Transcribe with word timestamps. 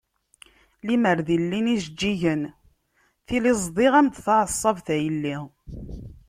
Limer 0.85 1.19
di 1.27 1.37
llin 1.41 1.67
yijeǧǧigen 1.73 2.41
tili 3.27 3.51
ẓdiɣ-am-d 3.63 4.15
taɛeṣṣabt 4.25 4.87
a 4.95 4.97
yelli. 5.03 5.37